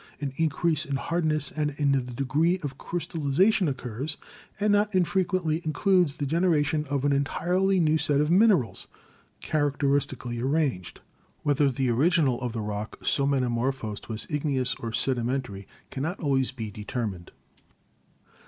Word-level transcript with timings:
An 0.19 0.33
increase 0.37 0.83
in 0.83 0.95
hardness 0.95 1.51
and 1.51 1.75
in 1.77 1.91
the 1.91 2.01
degree 2.01 2.57
of 2.63 2.79
crystallization 2.79 3.67
occurs, 3.67 4.17
and 4.59 4.73
not 4.73 4.95
infrequently 4.95 5.61
includes 5.63 6.17
the 6.17 6.25
generation 6.25 6.87
of 6.89 7.05
an 7.05 7.13
entirely 7.13 7.79
new 7.79 7.99
set 7.99 8.19
of 8.19 8.31
minerals, 8.31 8.87
character 9.41 9.89
istically 9.89 10.41
arranged. 10.41 11.01
Whether 11.43 11.69
the 11.69 11.91
original 11.91 12.41
of 12.41 12.51
the 12.51 12.61
rock 12.61 12.97
so 13.05 13.27
metamorphosed 13.27 14.09
was 14.09 14.25
igneous 14.27 14.73
or 14.79 14.91
sedimentary 14.91 15.67
cannot 15.91 16.19
always 16.19 16.51
be 16.51 16.71
determined. 16.71 17.29